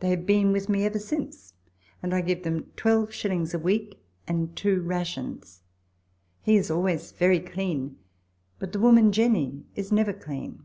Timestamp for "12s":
2.76-3.54